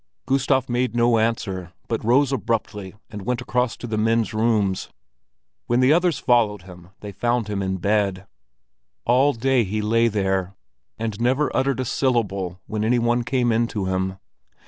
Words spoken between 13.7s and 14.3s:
him.